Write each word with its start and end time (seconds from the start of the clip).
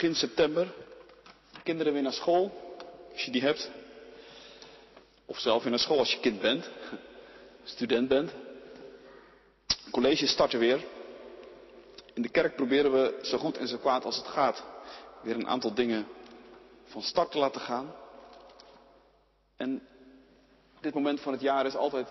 begin 0.00 0.14
september. 0.14 0.74
Kinderen 1.62 1.92
weer 1.92 2.02
naar 2.02 2.12
school, 2.12 2.50
als 3.12 3.24
je 3.24 3.30
die 3.30 3.42
hebt. 3.42 3.70
Of 5.24 5.38
zelf 5.38 5.62
weer 5.62 5.70
naar 5.70 5.80
school 5.80 5.98
als 5.98 6.12
je 6.12 6.20
kind 6.20 6.40
bent, 6.40 6.70
student 7.74 8.08
bent. 8.08 8.32
College 9.90 10.26
starten 10.26 10.58
weer. 10.58 10.84
In 12.14 12.22
de 12.22 12.28
kerk 12.28 12.56
proberen 12.56 12.92
we 12.92 13.18
zo 13.22 13.38
goed 13.38 13.56
en 13.56 13.68
zo 13.68 13.76
kwaad 13.76 14.04
als 14.04 14.16
het 14.16 14.26
gaat 14.26 14.64
weer 15.22 15.34
een 15.34 15.48
aantal 15.48 15.74
dingen 15.74 16.06
van 16.84 17.02
start 17.02 17.30
te 17.30 17.38
laten 17.38 17.60
gaan. 17.60 17.94
En 19.56 19.82
dit 20.80 20.94
moment 20.94 21.20
van 21.20 21.32
het 21.32 21.42
jaar 21.42 21.66
is 21.66 21.76
altijd 21.76 22.08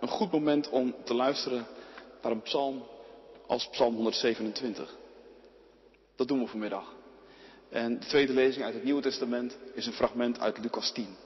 een 0.00 0.08
goed 0.08 0.32
moment 0.32 0.68
om 0.68 0.94
te 1.04 1.14
luisteren 1.14 1.66
naar 2.22 2.32
een 2.32 2.42
psalm 2.42 2.86
als 3.46 3.68
Psalm 3.68 3.94
127. 3.94 4.96
Dat 6.16 6.28
doen 6.28 6.40
we 6.40 6.46
vanmiddag. 6.46 6.96
En 7.70 7.98
de 7.98 8.06
tweede 8.06 8.32
lezing 8.32 8.64
uit 8.64 8.74
het 8.74 8.84
Nieuwe 8.84 9.02
Testament 9.02 9.56
is 9.74 9.86
een 9.86 9.92
fragment 9.92 10.40
uit 10.40 10.58
Lucas 10.58 10.92
10. 10.92 11.16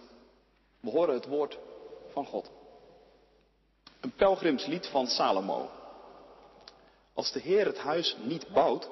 We 0.81 0.91
horen 0.91 1.15
het 1.15 1.27
woord 1.27 1.59
van 2.13 2.27
God. 2.27 2.51
Een 4.01 4.15
pelgrimslied 4.15 4.87
van 4.87 5.07
Salomo. 5.07 5.71
Als 7.15 7.33
de 7.33 7.41
Heer 7.41 7.67
het 7.67 7.79
huis 7.79 8.17
niet 8.23 8.49
bouwt, 8.53 8.89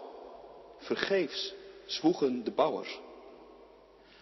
vergeefs 0.79 1.55
zwoegen 1.87 2.45
de 2.45 2.51
bouwers. 2.51 2.99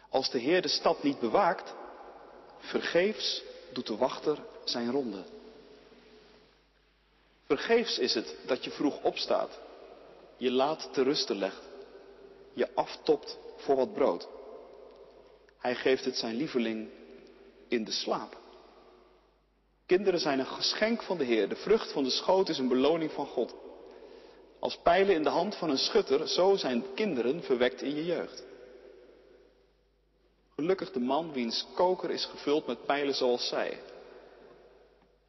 Als 0.09 0.31
de 0.31 0.39
Heer 0.39 0.63
de 0.63 0.69
stad 0.69 1.03
niet 1.03 1.19
bewaakt, 1.21 1.75
vergeefs 2.59 3.43
doet 3.73 3.87
de 3.87 3.97
wachter 3.97 4.39
zijn 4.65 4.91
ronde. 4.91 5.25
Vergeefs 7.47 7.99
is 7.99 8.15
het 8.15 8.37
dat 8.47 8.65
je 8.65 8.71
vroeg 8.71 9.03
opstaat, 9.03 9.59
je 10.37 10.51
laat 10.51 10.89
te 10.93 11.03
rusten 11.03 11.39
legt, 11.39 11.68
je 12.59 12.75
aftopt 12.75 13.39
voor 13.57 13.77
wat 13.77 13.93
brood. 13.93 14.29
Hij 15.59 15.75
geeft 15.75 16.05
het 16.05 16.17
zijn 16.17 16.35
lieveling 16.35 16.89
in 17.69 17.85
de 17.85 17.91
slaap. 17.91 18.37
Kinderen 19.87 20.21
zijn 20.21 20.39
een 20.39 20.47
geschenk 20.47 21.03
van 21.03 21.19
de 21.19 21.25
Heer. 21.25 21.49
De 21.49 21.57
vrucht 21.57 21.93
van 21.93 22.05
de 22.05 22.11
schoot 22.11 22.49
is 22.49 22.59
een 22.59 22.69
beloning 22.69 23.13
van 23.13 23.27
God. 23.27 23.55
Als 24.59 24.79
pijlen 24.83 25.15
in 25.15 25.23
de 25.23 25.29
hand 25.29 25.55
van 25.55 25.71
een 25.71 25.79
schutter, 25.79 26.29
zo 26.29 26.57
zijn 26.57 26.85
kinderen 26.95 27.43
verwekt 27.43 27.83
in 27.83 27.95
je 27.95 28.05
jeugd. 28.05 28.45
Gelukkig 30.55 30.93
de 30.93 31.01
man 31.01 31.33
wiens 31.33 31.67
koker 31.75 32.11
is 32.11 32.25
gevuld 32.25 32.67
met 32.67 32.87
pijlen 32.87 33.15
zoals 33.15 33.49
zij. 33.49 33.81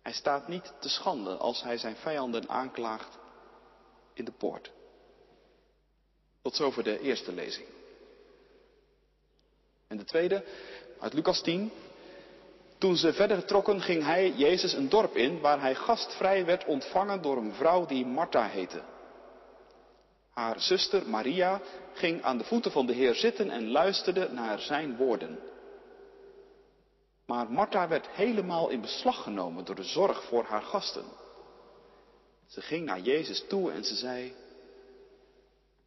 Hij 0.02 0.14
staat 0.14 0.48
niet 0.48 0.74
te 0.80 0.90
schande 0.90 1.36
als 1.36 1.64
hij 1.64 1.78
zijn 1.78 1.96
vijanden 1.96 2.50
aanklaagt 2.50 3.18
in 4.14 4.26
de 4.26 4.32
poort. 4.32 4.72
Tot 6.42 6.56
zover 6.56 6.84
de 6.84 7.00
eerste 7.00 7.32
lezing. 7.32 7.68
En 9.88 9.98
de 9.98 10.04
tweede, 10.04 10.44
uit 11.00 11.14
Lucas 11.14 11.42
10. 11.42 11.72
Toen 12.78 12.96
ze 12.96 13.14
verder 13.14 13.46
trokken, 13.46 13.82
ging 13.82 14.04
hij, 14.04 14.32
Jezus, 14.32 14.74
een 14.74 14.90
dorp 14.90 15.16
in 15.16 15.40
waar 15.40 15.62
hij 15.62 15.76
gastvrij 15.76 16.46
werd 16.46 16.66
ontvangen 16.66 17.22
door 17.22 17.38
een 17.38 17.54
vrouw 17.54 17.86
die 17.86 18.06
Martha 18.06 18.48
heette. 18.48 18.82
Haar 20.30 20.60
zuster 20.60 21.10
Maria 21.10 21.62
ging 21.94 22.22
aan 22.24 22.38
de 22.38 22.44
voeten 22.44 22.72
van 22.72 22.86
de 22.86 22.94
Heer 22.94 23.16
zitten 23.16 23.50
en 23.50 23.72
luisterde 23.72 24.30
naar 24.32 24.60
zijn 24.60 24.96
woorden. 24.96 25.40
Maar 27.26 27.52
Martha 27.52 27.88
werd 27.88 28.08
helemaal 28.08 28.70
in 28.70 28.82
beslag 28.82 29.24
genomen 29.24 29.66
door 29.66 29.76
de 29.76 29.84
zorg 29.84 30.24
voor 30.24 30.44
haar 30.44 30.62
gasten. 30.62 31.06
Ze 32.48 32.62
ging 32.62 32.86
naar 32.86 33.00
Jezus 33.00 33.44
toe 33.48 33.72
en 33.72 33.84
ze 33.84 33.96
zei, 33.96 34.34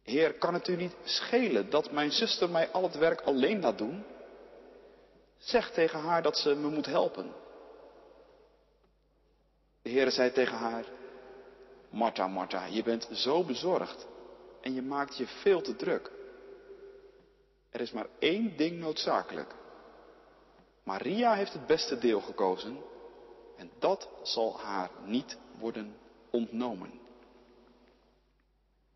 Heer, 0.03 0.33
kan 0.33 0.53
het 0.53 0.67
u 0.67 0.75
niet 0.75 0.95
schelen 1.03 1.69
dat 1.69 1.91
mijn 1.91 2.11
zuster 2.11 2.49
mij 2.49 2.71
al 2.71 2.83
het 2.83 2.97
werk 2.97 3.21
alleen 3.21 3.61
laat 3.61 3.77
doen? 3.77 4.03
Zeg 5.37 5.71
tegen 5.71 5.99
haar 5.99 6.21
dat 6.21 6.37
ze 6.37 6.55
me 6.55 6.67
moet 6.67 6.85
helpen. 6.85 7.33
De 9.81 9.89
Heer 9.89 10.11
zei 10.11 10.31
tegen 10.31 10.57
haar, 10.57 10.85
Martha, 11.89 12.27
Martha, 12.27 12.65
je 12.65 12.83
bent 12.83 13.09
zo 13.11 13.43
bezorgd 13.43 14.07
en 14.61 14.73
je 14.73 14.81
maakt 14.81 15.17
je 15.17 15.27
veel 15.27 15.61
te 15.61 15.75
druk. 15.75 16.11
Er 17.69 17.81
is 17.81 17.91
maar 17.91 18.07
één 18.19 18.57
ding 18.57 18.79
noodzakelijk. 18.79 19.55
Maria 20.83 21.33
heeft 21.33 21.53
het 21.53 21.65
beste 21.65 21.97
deel 21.97 22.21
gekozen 22.21 22.77
en 23.57 23.71
dat 23.79 24.09
zal 24.23 24.59
haar 24.59 24.89
niet 25.05 25.37
worden 25.59 25.95
ontnomen. 26.29 27.02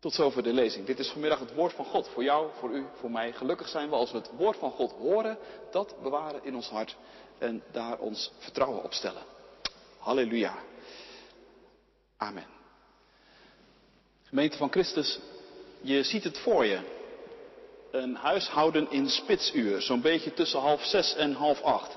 Tot 0.00 0.12
zover 0.12 0.42
de 0.42 0.52
lezing. 0.52 0.86
Dit 0.86 0.98
is 0.98 1.08
vanmiddag 1.08 1.38
het 1.38 1.54
woord 1.54 1.72
van 1.72 1.84
God 1.84 2.08
voor 2.08 2.22
jou, 2.22 2.50
voor 2.58 2.70
u, 2.70 2.86
voor 2.94 3.10
mij. 3.10 3.32
Gelukkig 3.32 3.68
zijn 3.68 3.88
we 3.88 3.94
als 3.94 4.10
we 4.10 4.18
het 4.18 4.30
woord 4.36 4.56
van 4.56 4.70
God 4.70 4.92
horen, 4.92 5.38
dat 5.70 5.94
bewaren 6.02 6.44
in 6.44 6.54
ons 6.54 6.68
hart 6.68 6.96
en 7.38 7.62
daar 7.72 7.98
ons 7.98 8.32
vertrouwen 8.38 8.82
op 8.82 8.92
stellen. 8.92 9.22
Halleluja. 9.98 10.54
Amen. 12.16 12.46
Gemeente 14.24 14.56
van 14.56 14.70
Christus, 14.70 15.20
je 15.80 16.02
ziet 16.02 16.24
het 16.24 16.38
voor 16.38 16.64
je. 16.64 16.80
Een 17.90 18.14
huishouden 18.14 18.90
in 18.90 19.08
spitsuur, 19.08 19.82
zo'n 19.82 20.00
beetje 20.00 20.34
tussen 20.34 20.60
half 20.60 20.84
zes 20.84 21.14
en 21.14 21.32
half 21.32 21.60
acht. 21.60 21.96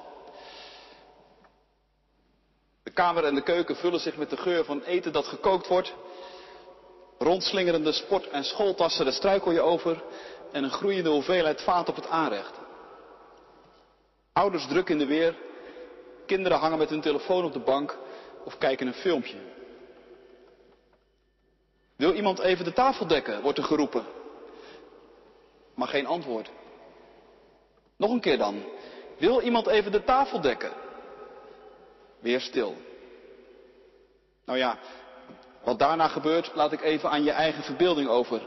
De 2.84 2.92
kamer 2.92 3.24
en 3.24 3.36
de 3.36 3.44
keuken 3.44 3.76
vullen 3.76 4.00
zich 4.00 4.18
met 4.18 4.30
de 4.30 4.38
geur 4.38 4.66
van 4.66 4.84
eten 4.84 5.14
dat 5.14 5.26
gekookt 5.26 5.68
wordt. 5.68 5.94
Rondslingerende 7.22 7.92
sport- 7.92 8.30
en 8.30 8.44
schooltassen, 8.44 9.06
daar 9.06 9.14
struikel 9.14 9.52
je 9.52 9.62
over. 9.62 10.04
En 10.52 10.64
een 10.64 10.72
groeiende 10.72 11.10
hoeveelheid 11.10 11.62
vaat 11.62 11.90
op 11.90 11.96
het 11.96 12.08
aanrecht. 12.08 12.60
Ouders 14.34 14.68
druk 14.68 14.90
in 14.90 14.98
de 14.98 15.06
weer. 15.06 15.36
Kinderen 16.26 16.58
hangen 16.58 16.78
met 16.78 16.90
hun 16.90 17.02
telefoon 17.02 17.44
op 17.44 17.54
de 17.54 17.60
bank 17.60 17.98
of 18.44 18.58
kijken 18.58 18.88
een 18.88 18.94
filmpje. 18.94 19.38
Wil 21.96 22.14
iemand 22.14 22.40
even 22.40 22.66
de 22.66 22.74
tafel 22.74 23.08
dekken, 23.08 23.42
wordt 23.42 23.58
er 23.58 23.64
geroepen. 23.64 24.06
Maar 25.76 25.88
geen 25.88 26.06
antwoord. 26.06 26.50
Nog 27.98 28.12
een 28.12 28.20
keer 28.20 28.38
dan. 28.38 28.64
Wil 29.18 29.42
iemand 29.42 29.68
even 29.68 29.92
de 29.92 30.04
tafel 30.04 30.42
dekken? 30.42 30.72
Weer 32.20 32.42
stil. 32.42 32.76
Nou 34.46 34.58
ja, 34.58 34.80
wat 35.64 35.80
daarna 35.80 36.08
gebeurt, 36.08 36.52
laat 36.56 36.72
ik 36.72 36.82
even 36.82 37.10
aan 37.10 37.24
je 37.24 37.32
eigen 37.32 37.64
verbeelding 37.64 38.10
over. 38.10 38.42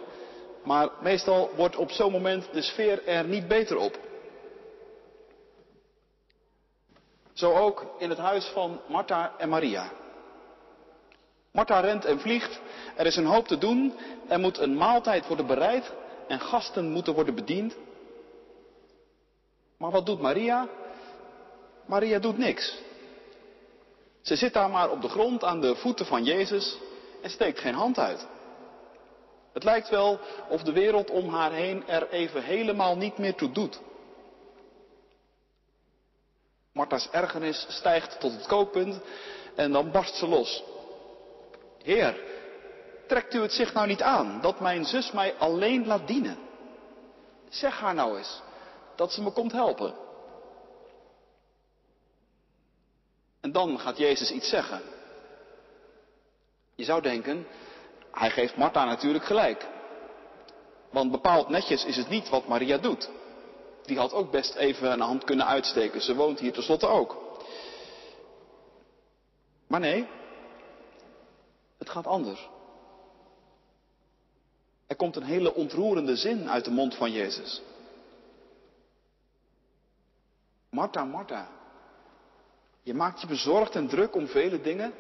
Maar 0.65 0.89
meestal 1.01 1.51
wordt 1.57 1.77
op 1.77 1.91
zo'n 1.91 2.13
moment 2.13 2.49
de 2.53 2.63
sfeer 2.63 3.07
er 3.07 3.25
niet 3.25 3.49
beter 3.49 3.77
op. 3.77 3.99
Zo 7.33 7.53
ook 7.53 7.87
in 7.99 8.09
het 8.09 8.19
huis 8.19 8.45
van 8.47 8.81
Martha 8.89 9.35
en 9.39 9.49
Maria. 9.49 9.91
Martha 11.51 11.81
rent 11.81 12.05
en 12.05 12.21
vliegt, 12.21 12.61
er 12.97 13.07
is 13.07 13.17
een 13.17 13.27
hoop 13.27 13.47
te 13.47 13.59
doen, 13.59 13.95
er 14.29 14.39
moet 14.39 14.59
een 14.59 14.77
maaltijd 14.77 15.27
worden 15.27 15.47
bereid 15.47 15.93
en 16.29 16.41
gasten 16.41 16.91
moeten 16.91 17.15
worden 17.15 17.35
bediend. 17.35 17.75
Maar 19.79 19.91
wat 19.91 20.07
doet 20.07 20.21
Maria? 20.21 20.69
Maria 21.87 22.19
doet 22.19 22.39
niks. 22.39 22.79
Ze 24.23 24.37
zit 24.37 24.53
daar 24.53 24.71
maar 24.71 24.91
op 24.91 25.03
de 25.03 25.09
grond 25.09 25.45
aan 25.45 25.61
de 25.61 25.75
voeten 25.75 26.07
van 26.07 26.25
Jezus 26.25 26.79
en 27.25 27.31
steekt 27.31 27.61
geen 27.61 27.75
hand 27.75 27.99
uit. 27.99 28.27
Het 29.53 29.65
lijkt 29.65 29.89
wel 29.89 30.21
of 30.49 30.63
de 30.63 30.73
wereld 30.73 31.11
om 31.11 31.29
haar 31.29 31.53
heen 31.53 31.89
er 31.89 32.09
even 32.11 32.43
helemaal 32.43 32.97
niet 32.97 33.19
meer 33.19 33.35
toe 33.35 33.53
doet. 33.53 33.81
Martha's 36.73 37.09
ergernis 37.11 37.67
stijgt 37.69 38.21
tot 38.21 38.33
het 38.33 38.47
kookpunt 38.47 39.01
en 39.55 39.73
dan 39.73 39.91
barst 39.91 40.15
ze 40.15 40.27
los. 40.27 40.63
Heer, 41.83 42.21
trekt 43.07 43.35
u 43.35 43.41
het 43.41 43.53
zich 43.53 43.73
nou 43.73 43.87
niet 43.87 44.03
aan 44.03 44.41
dat 44.41 44.61
mijn 44.61 44.85
zus 44.85 45.13
mij 45.13 45.35
alleen 45.39 45.87
laat 45.87 46.07
dienen? 46.07 46.39
Zeg 47.49 47.79
haar 47.79 47.95
nou 47.95 48.19
eens 48.19 48.43
dat 48.97 49.13
ze 49.13 49.23
me 49.23 49.31
komt 49.31 49.53
helpen. 49.53 49.95
En 53.41 53.53
dan 53.53 53.79
gaat 53.79 53.99
Jezus 53.99 54.31
iets 54.31 54.49
zeggen. 54.49 54.94
Je 56.75 56.85
zou 56.85 57.03
denken, 57.03 57.47
hij 58.11 58.31
geeft 58.31 58.57
Martha 58.57 58.85
natuurlijk 58.85 59.25
gelijk. 59.25 59.69
Want 60.91 61.11
bepaald 61.11 61.49
netjes 61.49 61.85
is 61.85 61.97
het 61.97 62.09
niet 62.09 62.29
wat 62.29 62.49
Maria 62.49 62.79
doet. 62.79 63.11
Die 63.83 63.99
had 63.99 64.13
ook 64.13 64.31
best 64.31 64.55
even 64.55 64.93
een 64.93 65.01
hand 65.01 65.25
kunnen 65.25 65.47
uitsteken. 65.47 66.01
Ze 66.01 66.15
woont 66.15 66.39
hier 66.39 66.53
tenslotte 66.53 66.87
ook. 66.87 67.23
Maar 69.67 69.81
nee, 69.81 70.07
het 71.79 71.91
gaat 71.91 72.07
anders. 72.07 72.49
Er 74.87 74.97
komt 74.97 75.17
een 75.17 75.23
hele 75.23 75.55
ontroerende 75.55 76.17
zin 76.17 76.51
uit 76.51 76.65
de 76.65 76.71
mond 76.71 76.95
van 76.95 77.13
Jezus. 77.13 77.63
Martha, 80.71 81.05
Martha, 81.05 81.49
je 82.83 82.95
maakt 82.95 83.21
je 83.21 83.27
bezorgd 83.27 83.75
en 83.75 83.89
druk 83.89 84.15
om 84.15 84.27
vele 84.27 84.61
dingen. 84.61 84.95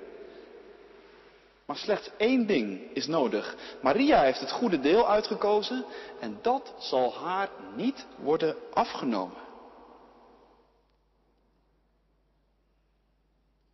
Maar 1.66 1.76
slechts 1.76 2.11
één 2.16 2.46
ding 2.46 2.93
is 2.93 3.06
nodig. 3.06 3.56
Maria 3.82 4.22
heeft 4.22 4.40
het 4.40 4.50
goede 4.50 4.81
deel 4.81 5.08
uitgekozen 5.08 5.84
en 6.20 6.38
dat 6.43 6.75
zal 6.78 7.14
haar 7.14 7.49
niet 7.76 8.06
worden 8.16 8.56
afgenomen. 8.72 9.43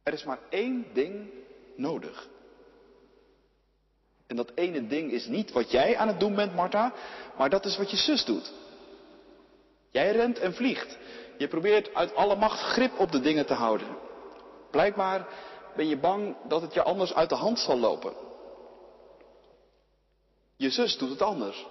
Er 0.03 0.13
is 0.13 0.25
maar 0.25 0.39
één 0.49 0.87
ding 0.93 1.31
nodig. 1.77 2.29
En 4.27 4.37
dat 4.37 4.53
ene 4.55 4.87
ding 4.87 5.13
is 5.13 5.27
niet 5.27 5.53
wat 5.53 5.71
jij 5.71 5.97
aan 5.97 6.09
het 6.09 6.21
doen 6.21 6.35
bent, 6.35 6.55
Martha, 6.55 6.93
maar 7.37 7.51
dat 7.51 7.65
is 7.65 7.77
wat 7.77 7.91
je 7.91 7.97
zus 7.97 8.25
doet. 8.25 8.53
Jij 9.91 10.13
rent 10.13 10.39
en 10.39 10.55
vliegt. 10.55 10.99
Je 11.39 11.49
probeert 11.49 11.95
uit 11.95 12.15
alle 12.15 12.37
macht 12.37 12.61
grip 12.61 12.99
op 12.99 13.13
de 13.13 13.21
dingen 13.21 13.47
te 13.47 13.55
houden. 13.55 13.89
Blijkbaar 14.71 15.29
ben 15.77 15.89
je 15.89 15.97
bang 15.97 16.37
dat 16.49 16.63
het 16.63 16.75
je 16.75 16.83
anders 16.83 17.15
uit 17.15 17.29
de 17.29 17.35
hand 17.35 17.59
zal 17.59 17.79
lopen. 17.79 18.15
Je 20.57 20.71
zus 20.71 20.99
doet 20.99 21.11
het 21.11 21.23
anders. 21.23 21.67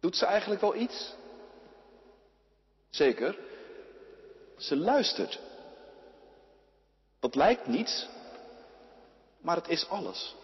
Doet 0.00 0.16
ze 0.16 0.26
eigenlijk 0.26 0.60
wel 0.60 0.74
iets? 0.74 1.14
Zeker. 2.90 3.38
Ze 4.56 4.76
luistert. 4.76 5.40
Dat 7.20 7.34
lijkt 7.34 7.66
niets, 7.66 8.08
maar 9.40 9.56
het 9.56 9.68
is 9.68 9.88
alles. 9.88 10.34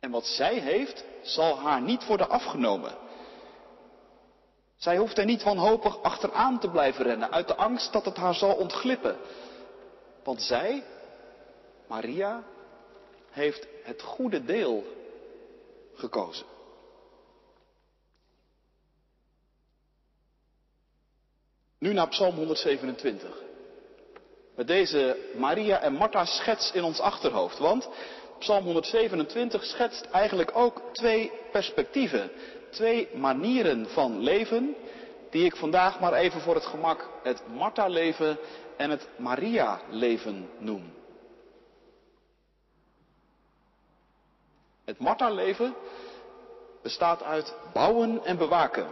En 0.00 0.10
wat 0.10 0.26
zij 0.26 0.54
heeft, 0.54 1.04
zal 1.22 1.58
haar 1.58 1.82
niet 1.82 2.06
worden 2.06 2.28
afgenomen. 2.28 3.07
Zij 4.78 4.96
hoeft 4.96 5.18
er 5.18 5.24
niet 5.24 5.42
wanhopig 5.42 6.02
achteraan 6.02 6.58
te 6.60 6.70
blijven 6.70 7.04
rennen, 7.04 7.32
uit 7.32 7.48
de 7.48 7.56
angst 7.56 7.92
dat 7.92 8.04
het 8.04 8.16
haar 8.16 8.34
zal 8.34 8.54
ontglippen. 8.54 9.16
Want 10.24 10.42
zij, 10.42 10.84
Maria, 11.86 12.42
heeft 13.30 13.66
het 13.82 14.02
goede 14.02 14.44
deel 14.44 14.84
gekozen. 15.94 16.46
Nu 21.78 21.92
naar 21.92 22.08
Psalm 22.08 22.34
127. 22.34 23.42
Met 24.56 24.66
deze 24.66 25.16
Maria 25.36 25.80
en 25.80 25.92
Martha 25.92 26.24
schets 26.24 26.72
in 26.72 26.82
ons 26.82 27.00
achterhoofd. 27.00 27.58
Want 27.58 27.88
Psalm 28.38 28.64
127 28.64 29.64
schetst 29.64 30.04
eigenlijk 30.04 30.56
ook 30.56 30.82
twee 30.92 31.32
perspectieven. 31.52 32.30
Twee 32.70 33.08
manieren 33.16 33.88
van 33.88 34.18
leven. 34.18 34.76
Die 35.30 35.44
ik 35.44 35.56
vandaag 35.56 36.00
maar 36.00 36.12
even 36.12 36.40
voor 36.40 36.54
het 36.54 36.66
gemak 36.66 37.08
het 37.22 37.42
Martha-leven 37.48 38.38
en 38.76 38.90
het 38.90 39.08
Maria-leven 39.16 40.50
noem. 40.58 40.92
Het 44.84 44.98
Martha-leven 44.98 45.74
bestaat 46.82 47.22
uit 47.22 47.54
bouwen 47.72 48.24
en 48.24 48.36
bewaken. 48.36 48.86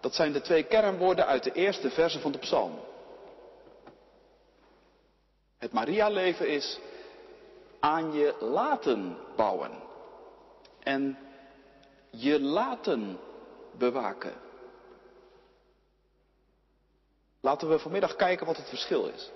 Dat 0.00 0.14
zijn 0.14 0.32
de 0.32 0.40
twee 0.40 0.62
kernwoorden 0.62 1.26
uit 1.26 1.42
de 1.42 1.52
eerste 1.52 1.90
verse 1.90 2.20
van 2.20 2.32
de 2.32 2.38
psalm. 2.38 2.78
Het 5.58 5.72
Maria-leven 5.72 6.48
is 6.48 6.78
aan 7.80 8.12
je 8.12 8.34
laten 8.40 9.16
bouwen 9.36 9.70
en 10.82 11.18
je 12.10 12.40
laten 12.40 13.18
bewaken. 13.78 14.34
Laten 17.40 17.68
we 17.68 17.78
vanmiddag 17.78 18.16
kijken 18.16 18.46
wat 18.46 18.56
het 18.56 18.68
verschil 18.68 19.06
is. 19.06 19.30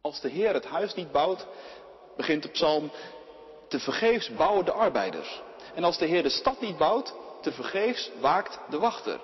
Als 0.00 0.20
de 0.20 0.28
Heer 0.28 0.54
het 0.54 0.64
huis 0.64 0.94
niet 0.94 1.12
bouwt, 1.12 1.46
begint 2.16 2.42
de 2.42 2.48
psalm, 2.48 2.90
te 3.68 3.78
vergeefs 3.80 4.34
bouwen 4.34 4.64
de 4.64 4.72
arbeiders. 4.72 5.42
En 5.74 5.84
als 5.84 5.98
de 5.98 6.06
Heer 6.06 6.22
de 6.22 6.28
stad 6.28 6.60
niet 6.60 6.76
bouwt, 6.76 7.14
te 7.42 7.52
vergeefs 7.52 8.10
waakt 8.20 8.58
de 8.70 8.78
wachter. 8.78 9.20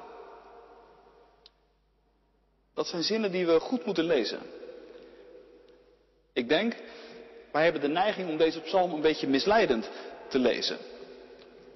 Dat 2.75 2.87
zijn 2.87 3.03
zinnen 3.03 3.33
die 3.33 3.47
we 3.47 3.61
goed 3.61 3.85
moeten 3.85 4.05
lezen. 4.05 4.41
Ik 6.33 6.49
denk, 6.49 6.77
wij 7.55 7.63
hebben 7.63 7.81
de 7.81 7.89
neiging 7.89 8.29
om 8.29 8.37
deze 8.37 8.61
psalm 8.61 8.93
een 8.93 9.01
beetje 9.01 9.29
misleidend 9.29 9.91
te 10.29 10.39
lezen. 10.39 10.79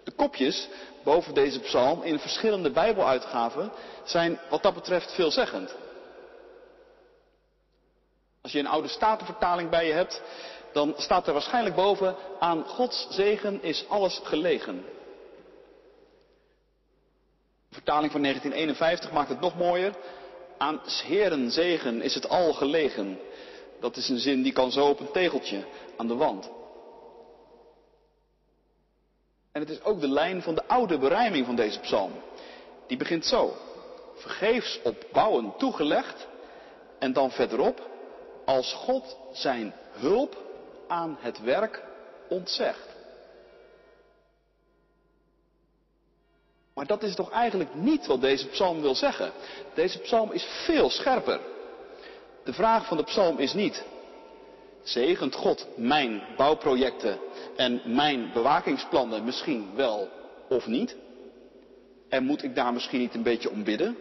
De 0.05 0.11
kopjes 0.11 0.69
boven 1.05 1.35
deze 1.35 1.61
psalm 1.61 2.03
in 2.03 2.19
verschillende 2.19 2.71
Bijbeluitgaven 2.71 3.73
zijn 4.05 4.39
wat 4.51 4.63
dat 4.63 4.75
betreft 4.75 5.13
veelzeggend. 5.13 5.75
Als 8.43 8.53
je 8.53 8.59
een 8.59 8.67
oude 8.67 8.89
statenvertaling 8.89 9.71
bij 9.71 9.87
je 9.87 9.93
hebt, 9.93 10.23
dan 10.73 10.95
staat 10.97 11.27
er 11.27 11.33
waarschijnlijk 11.33 11.75
boven 11.75 12.17
aan 12.39 12.65
Gods 12.65 13.07
zegen 13.11 13.63
is 13.63 13.85
alles 13.89 14.21
gelegen. 14.25 14.85
De 17.69 17.75
vertaling 17.75 18.13
van 18.13 18.23
1951 18.23 19.13
maakt 19.13 19.29
het 19.29 19.41
nog 19.41 19.57
mooier. 19.57 19.93
Aan 20.57 20.81
Heren 21.05 21.51
zegen 21.51 22.03
is 22.03 22.15
het 22.15 22.29
al 22.29 22.53
gelegen. 22.53 23.19
Dat 23.81 23.97
is 23.97 24.09
een 24.09 24.19
zin 24.19 24.43
die 24.43 24.53
kan 24.53 24.73
zo 24.73 24.89
op 24.89 25.01
een 25.01 25.11
tegeltje 25.11 25.65
aan 25.97 26.07
de 26.07 26.15
wand. 26.15 26.51
En 29.53 29.61
het 29.61 29.71
is 29.71 29.83
ook 29.83 30.01
de 30.01 30.09
lijn 30.09 30.43
van 30.43 30.55
de 30.55 30.67
oude 30.67 30.99
berijming 30.99 31.47
van 31.47 31.57
deze 31.57 31.81
psalm. 31.81 32.13
Die 32.87 32.97
begint 32.97 33.27
zo. 33.27 33.55
Vergeefs 34.15 34.81
op 34.85 35.07
bouwen 35.13 35.55
toegelegd. 35.57 36.27
En 36.99 37.13
dan 37.13 37.31
verderop. 37.31 37.89
Als 38.45 38.73
God 38.73 39.17
zijn 39.33 39.75
hulp 39.91 40.37
aan 40.89 41.17
het 41.21 41.41
werk 41.41 41.83
ontzegt. 42.29 42.89
Maar 46.75 46.87
dat 46.87 47.03
is 47.03 47.15
toch 47.15 47.31
eigenlijk 47.31 47.75
niet 47.75 48.07
wat 48.07 48.21
deze 48.21 48.47
psalm 48.47 48.81
wil 48.81 48.95
zeggen. 48.95 49.33
Deze 49.75 49.99
psalm 49.99 50.33
is 50.33 50.45
veel 50.45 50.91
scherper. 50.91 51.41
De 52.49 52.55
vraag 52.55 52.87
van 52.87 52.97
de 52.97 53.03
psalm 53.03 53.39
is 53.39 53.53
niet, 53.53 53.85
zegent 54.83 55.35
God 55.35 55.67
mijn 55.77 56.23
bouwprojecten 56.37 57.19
en 57.57 57.81
mijn 57.85 58.31
bewakingsplannen 58.33 59.25
misschien 59.25 59.75
wel 59.75 60.09
of 60.49 60.67
niet? 60.67 60.97
En 62.09 62.25
moet 62.25 62.43
ik 62.43 62.55
daar 62.55 62.73
misschien 62.73 63.01
niet 63.01 63.15
een 63.15 63.23
beetje 63.23 63.51
om 63.51 63.65
bidden? 63.65 63.99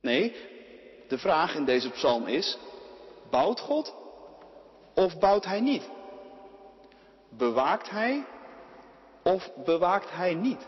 Nee, 0.00 0.36
de 1.08 1.18
vraag 1.18 1.54
in 1.54 1.64
deze 1.64 1.90
psalm 1.90 2.26
is, 2.26 2.58
bouwt 3.30 3.60
God 3.60 3.94
of 4.94 5.18
bouwt 5.18 5.44
hij 5.44 5.60
niet? 5.60 5.88
Bewaakt 7.28 7.90
hij 7.90 8.24
of 9.22 9.50
bewaakt 9.64 10.10
hij 10.10 10.34
niet? 10.34 10.66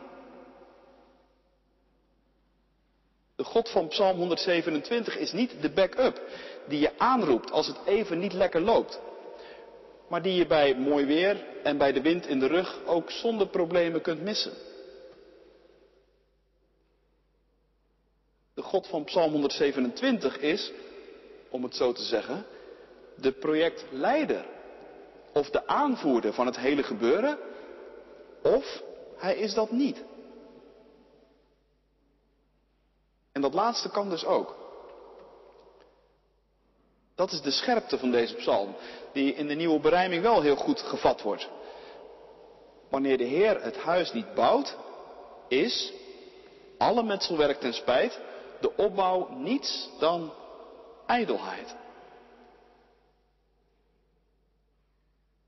De 3.36 3.44
God 3.44 3.68
van 3.68 3.88
Psalm 3.88 4.16
127 4.16 5.16
is 5.16 5.32
niet 5.32 5.62
de 5.62 5.70
backup 5.70 6.20
die 6.68 6.80
je 6.80 6.98
aanroept 6.98 7.50
als 7.50 7.66
het 7.66 7.76
even 7.84 8.18
niet 8.18 8.32
lekker 8.32 8.60
loopt. 8.60 9.00
Maar 10.08 10.22
die 10.22 10.34
je 10.34 10.46
bij 10.46 10.76
mooi 10.76 11.04
weer 11.04 11.44
en 11.62 11.78
bij 11.78 11.92
de 11.92 12.00
wind 12.00 12.26
in 12.26 12.38
de 12.38 12.46
rug 12.46 12.84
ook 12.86 13.10
zonder 13.10 13.48
problemen 13.48 14.00
kunt 14.00 14.22
missen. 14.22 14.52
De 18.54 18.62
God 18.62 18.86
van 18.86 19.04
Psalm 19.04 19.30
127 19.30 20.38
is, 20.38 20.72
om 21.48 21.62
het 21.62 21.74
zo 21.74 21.92
te 21.92 22.02
zeggen, 22.02 22.46
de 23.16 23.32
projectleider 23.32 24.44
of 25.32 25.50
de 25.50 25.66
aanvoerder 25.66 26.32
van 26.32 26.46
het 26.46 26.56
hele 26.58 26.82
gebeuren, 26.82 27.38
of 28.42 28.82
hij 29.16 29.36
is 29.36 29.54
dat 29.54 29.70
niet. 29.70 30.04
En 33.36 33.42
dat 33.42 33.54
laatste 33.54 33.90
kan 33.90 34.08
dus 34.10 34.24
ook. 34.24 34.56
Dat 37.14 37.32
is 37.32 37.40
de 37.40 37.50
scherpte 37.50 37.98
van 37.98 38.10
deze 38.10 38.34
psalm, 38.34 38.74
die 39.12 39.34
in 39.34 39.46
de 39.46 39.54
nieuwe 39.54 39.80
berijming 39.80 40.22
wel 40.22 40.40
heel 40.42 40.56
goed 40.56 40.80
gevat 40.80 41.22
wordt. 41.22 41.48
Wanneer 42.90 43.18
de 43.18 43.24
Heer 43.24 43.62
het 43.62 43.76
huis 43.76 44.12
niet 44.12 44.34
bouwt, 44.34 44.76
is, 45.48 45.92
alle 46.78 47.02
metselwerk 47.02 47.60
ten 47.60 47.72
spijt, 47.72 48.20
de 48.60 48.76
opbouw 48.76 49.28
niets 49.28 49.90
dan 49.98 50.32
ijdelheid. 51.06 51.76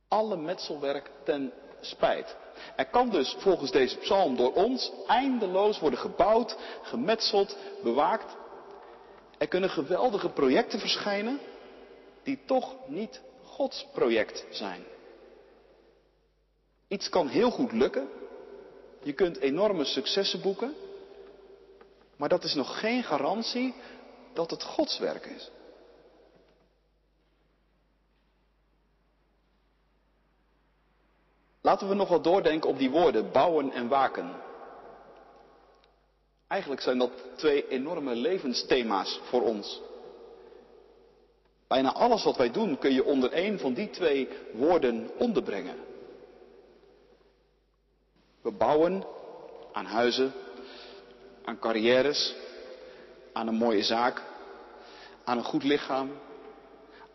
Alle 0.08 0.36
metselwerk 0.36 1.10
ten 1.24 1.52
spijt. 1.80 2.36
Er 2.76 2.86
kan 2.86 3.10
dus 3.10 3.36
volgens 3.38 3.70
deze 3.70 3.96
psalm 3.96 4.36
door 4.36 4.52
ons 4.52 4.92
eindeloos 5.06 5.78
worden 5.78 5.98
gebouwd, 5.98 6.56
gemetseld, 6.82 7.56
bewaakt. 7.82 8.36
Er 9.38 9.48
kunnen 9.48 9.70
geweldige 9.70 10.28
projecten 10.28 10.80
verschijnen 10.80 11.40
die 12.22 12.38
toch 12.46 12.74
niet 12.86 13.20
Gods 13.44 13.86
project 13.92 14.46
zijn. 14.50 14.84
Iets 16.88 17.08
kan 17.08 17.28
heel 17.28 17.50
goed 17.50 17.72
lukken. 17.72 18.08
Je 19.02 19.12
kunt 19.12 19.38
enorme 19.38 19.84
successen 19.84 20.40
boeken. 20.40 20.74
Maar 22.16 22.28
dat 22.28 22.44
is 22.44 22.54
nog 22.54 22.80
geen 22.80 23.02
garantie 23.02 23.74
dat 24.32 24.50
het 24.50 24.62
Gods 24.62 24.98
werk 24.98 25.26
is. 25.26 25.50
Laten 31.68 31.88
we 31.88 31.94
nog 31.94 32.08
wat 32.08 32.24
doordenken 32.24 32.70
op 32.70 32.78
die 32.78 32.90
woorden, 32.90 33.32
bouwen 33.32 33.72
en 33.72 33.88
waken. 33.88 34.30
Eigenlijk 36.46 36.80
zijn 36.80 36.98
dat 36.98 37.10
twee 37.36 37.68
enorme 37.68 38.14
levensthema's 38.14 39.20
voor 39.22 39.42
ons. 39.42 39.80
Bijna 41.66 41.92
alles 41.92 42.24
wat 42.24 42.36
wij 42.36 42.50
doen 42.50 42.78
kun 42.78 42.92
je 42.92 43.04
onder 43.04 43.32
één 43.32 43.58
van 43.58 43.74
die 43.74 43.90
twee 43.90 44.28
woorden 44.52 45.10
onderbrengen. 45.18 45.76
We 48.42 48.50
bouwen 48.50 49.04
aan 49.72 49.86
huizen, 49.86 50.32
aan 51.44 51.58
carrières, 51.58 52.34
aan 53.32 53.46
een 53.46 53.54
mooie 53.54 53.82
zaak, 53.82 54.22
aan 55.24 55.38
een 55.38 55.44
goed 55.44 55.64
lichaam, 55.64 56.10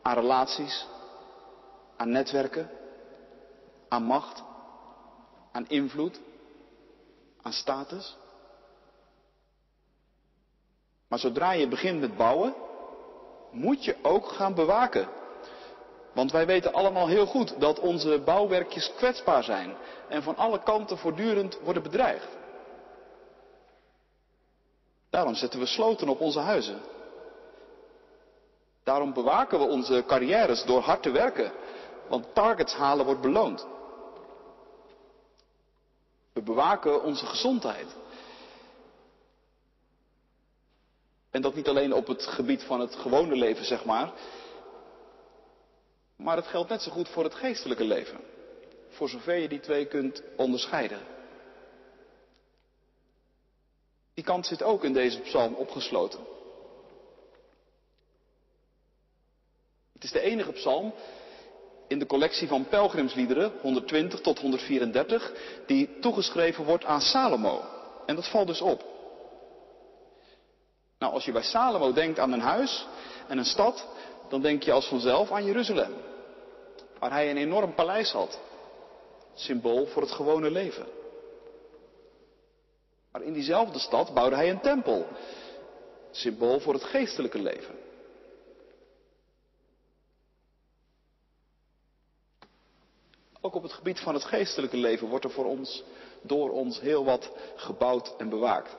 aan 0.01 0.15
relaties, 0.15 0.85
aan 1.97 2.09
netwerken, 2.09 2.69
aan 3.93 4.03
macht, 4.03 4.43
aan 5.51 5.67
invloed, 5.67 6.21
aan 7.41 7.53
status. 7.53 8.17
Maar 11.07 11.19
zodra 11.19 11.51
je 11.51 11.67
begint 11.67 11.99
met 11.99 12.17
bouwen, 12.17 12.53
moet 13.51 13.83
je 13.83 13.95
ook 14.01 14.27
gaan 14.27 14.53
bewaken. 14.53 15.07
Want 16.13 16.31
wij 16.31 16.45
weten 16.45 16.73
allemaal 16.73 17.07
heel 17.07 17.25
goed 17.25 17.59
dat 17.59 17.79
onze 17.79 18.21
bouwwerkjes 18.25 18.93
kwetsbaar 18.95 19.43
zijn 19.43 19.75
en 20.09 20.23
van 20.23 20.35
alle 20.35 20.63
kanten 20.63 20.97
voortdurend 20.97 21.59
worden 21.59 21.83
bedreigd. 21.83 22.27
Daarom 25.09 25.35
zetten 25.35 25.59
we 25.59 25.65
sloten 25.65 26.09
op 26.09 26.19
onze 26.19 26.39
huizen. 26.39 26.81
Daarom 28.83 29.13
bewaken 29.13 29.59
we 29.59 29.65
onze 29.65 30.03
carrières 30.07 30.63
door 30.63 30.81
hard 30.81 31.03
te 31.03 31.11
werken, 31.11 31.51
want 32.07 32.33
targets 32.33 32.73
halen 32.73 33.05
wordt 33.05 33.21
beloond. 33.21 33.67
Bewaken 36.43 37.03
onze 37.03 37.25
gezondheid. 37.25 37.95
En 41.31 41.41
dat 41.41 41.55
niet 41.55 41.67
alleen 41.67 41.93
op 41.93 42.07
het 42.07 42.25
gebied 42.25 42.63
van 42.63 42.79
het 42.79 42.95
gewone 42.95 43.35
leven, 43.35 43.65
zeg 43.65 43.85
maar. 43.85 44.13
Maar 46.15 46.35
het 46.35 46.47
geldt 46.47 46.69
net 46.69 46.81
zo 46.81 46.91
goed 46.91 47.09
voor 47.09 47.23
het 47.23 47.35
geestelijke 47.35 47.83
leven. 47.83 48.19
Voor 48.89 49.09
zover 49.09 49.35
je 49.35 49.47
die 49.47 49.59
twee 49.59 49.85
kunt 49.85 50.21
onderscheiden. 50.37 50.99
Die 54.13 54.23
kant 54.23 54.45
zit 54.45 54.63
ook 54.63 54.83
in 54.83 54.93
deze 54.93 55.19
psalm 55.19 55.53
opgesloten. 55.53 56.19
Het 59.93 60.03
is 60.03 60.11
de 60.11 60.19
enige 60.19 60.51
psalm 60.51 60.93
in 61.93 61.99
de 61.99 62.05
collectie 62.05 62.47
van 62.47 62.67
pelgrimsliederen, 62.67 63.51
120 63.61 64.21
tot 64.21 64.39
134, 64.39 65.33
die 65.65 65.99
toegeschreven 65.99 66.63
wordt 66.63 66.85
aan 66.85 67.01
Salomo. 67.01 67.61
En 68.05 68.15
dat 68.15 68.27
valt 68.27 68.47
dus 68.47 68.61
op. 68.61 68.83
Nou, 70.99 71.13
als 71.13 71.25
je 71.25 71.31
bij 71.31 71.43
Salomo 71.43 71.93
denkt 71.93 72.19
aan 72.19 72.31
een 72.31 72.41
huis 72.41 72.87
en 73.27 73.37
een 73.37 73.45
stad, 73.45 73.87
dan 74.29 74.41
denk 74.41 74.63
je 74.63 74.71
als 74.71 74.87
vanzelf 74.87 75.31
aan 75.31 75.45
Jeruzalem, 75.45 75.93
waar 76.99 77.11
hij 77.11 77.29
een 77.29 77.37
enorm 77.37 77.73
paleis 77.73 78.11
had. 78.11 78.39
Symbool 79.35 79.85
voor 79.85 80.01
het 80.01 80.11
gewone 80.11 80.51
leven. 80.51 80.85
Maar 83.11 83.21
in 83.21 83.33
diezelfde 83.33 83.79
stad 83.79 84.13
bouwde 84.13 84.35
hij 84.35 84.49
een 84.49 84.61
tempel. 84.61 85.07
Symbool 86.11 86.59
voor 86.59 86.73
het 86.73 86.83
geestelijke 86.83 87.41
leven. 87.41 87.75
Ook 93.45 93.55
op 93.55 93.63
het 93.63 93.73
gebied 93.73 93.99
van 93.99 94.13
het 94.13 94.23
geestelijke 94.23 94.77
leven 94.77 95.07
wordt 95.07 95.25
er 95.25 95.31
voor 95.31 95.45
ons, 95.45 95.83
door 96.21 96.49
ons, 96.49 96.79
heel 96.79 97.05
wat 97.05 97.31
gebouwd 97.55 98.15
en 98.17 98.29
bewaakt. 98.29 98.75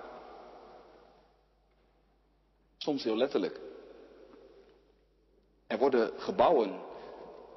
Soms 2.76 3.04
heel 3.04 3.16
letterlijk. 3.16 3.60
Er 5.66 5.78
worden 5.78 6.10
gebouwen, 6.16 6.80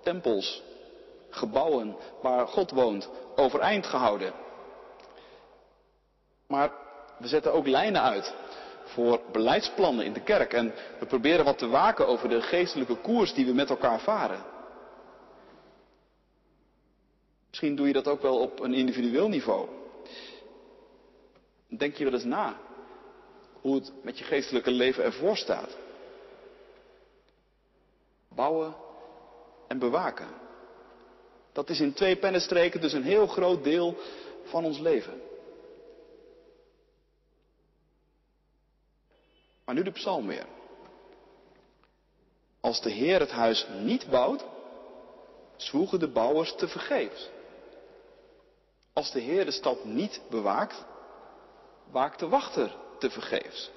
tempels, 0.03 0.63
gebouwen 1.29 1.95
waar 2.21 2.47
God 2.47 2.71
woont, 2.71 3.09
overeind 3.35 3.85
gehouden. 3.85 4.33
Maar 6.47 6.71
we 7.19 7.27
zetten 7.27 7.53
ook 7.53 7.67
lijnen 7.67 8.01
uit 8.01 8.33
voor 8.83 9.21
beleidsplannen 9.31 10.05
in 10.05 10.13
de 10.13 10.23
kerk 10.23 10.53
en 10.53 10.73
we 10.99 11.05
proberen 11.05 11.45
wat 11.45 11.57
te 11.57 11.67
waken 11.67 12.07
over 12.07 12.29
de 12.29 12.41
geestelijke 12.41 12.95
koers 12.95 13.33
die 13.33 13.45
we 13.45 13.53
met 13.53 13.69
elkaar 13.69 13.99
varen. 13.99 14.55
Misschien 17.57 17.77
doe 17.77 17.87
je 17.87 17.93
dat 17.93 18.07
ook 18.07 18.21
wel 18.21 18.39
op 18.39 18.59
een 18.59 18.73
individueel 18.73 19.29
niveau. 19.29 19.69
Denk 21.67 21.95
je 21.95 22.03
wel 22.03 22.13
eens 22.13 22.23
na 22.23 22.59
hoe 23.61 23.75
het 23.75 23.91
met 24.01 24.17
je 24.17 24.23
geestelijke 24.23 24.71
leven 24.71 25.03
ervoor 25.03 25.37
staat. 25.37 25.77
Bouwen 28.27 28.75
en 29.67 29.79
bewaken. 29.79 30.27
Dat 31.51 31.69
is 31.69 31.79
in 31.79 31.93
twee 31.93 32.15
pennenstreken 32.15 32.81
dus 32.81 32.93
een 32.93 33.03
heel 33.03 33.27
groot 33.27 33.63
deel 33.63 33.97
van 34.43 34.65
ons 34.65 34.79
leven. 34.79 35.21
Maar 39.65 39.75
nu 39.75 39.83
de 39.83 39.91
psalm 39.91 40.27
weer. 40.27 40.45
Als 42.59 42.81
de 42.81 42.91
Heer 42.91 43.19
het 43.19 43.31
huis 43.31 43.67
niet 43.81 44.09
bouwt, 44.09 44.45
zwoegen 45.55 45.99
de 45.99 46.07
bouwers 46.07 46.55
te 46.55 46.67
vergeefs. 46.67 47.35
Als 48.97 49.11
de 49.11 49.19
Heer 49.19 49.45
de 49.45 49.51
stad 49.51 49.83
niet 49.85 50.21
bewaakt, 50.29 50.85
waakt 51.91 52.19
de 52.19 52.27
wachter 52.27 52.75
te 52.99 53.09
vergeefs. 53.09 53.71